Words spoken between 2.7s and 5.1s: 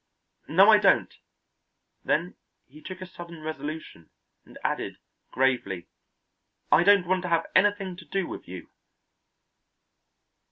took a sudden resolution, and added